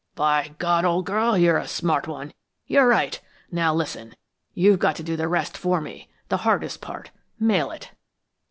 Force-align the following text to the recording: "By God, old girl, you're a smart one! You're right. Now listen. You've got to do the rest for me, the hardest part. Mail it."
"By 0.15 0.55
God, 0.57 0.83
old 0.83 1.05
girl, 1.05 1.37
you're 1.37 1.59
a 1.59 1.67
smart 1.67 2.07
one! 2.07 2.33
You're 2.65 2.87
right. 2.87 3.21
Now 3.51 3.71
listen. 3.71 4.15
You've 4.55 4.79
got 4.79 4.95
to 4.95 5.03
do 5.03 5.15
the 5.15 5.27
rest 5.27 5.55
for 5.55 5.79
me, 5.79 6.09
the 6.27 6.37
hardest 6.37 6.81
part. 6.81 7.11
Mail 7.39 7.69
it." 7.69 7.91